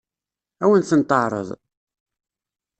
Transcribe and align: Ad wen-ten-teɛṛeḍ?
Ad 0.63 0.67
wen-ten-teɛṛeḍ? 0.69 1.49